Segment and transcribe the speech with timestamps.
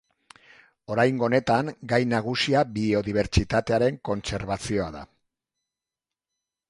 [0.93, 5.05] Oraingo honetan, gai nagusia biodibertsitatearen kontserbazioa da.